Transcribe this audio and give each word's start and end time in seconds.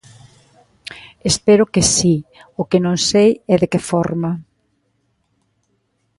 Espero 1.31 1.63
que 1.73 1.83
si, 1.95 2.15
o 2.61 2.63
que 2.69 2.79
non 2.85 2.97
sei 3.09 3.29
é 3.53 3.55
de 3.61 3.67
que 3.71 3.81
forma. 3.89 4.31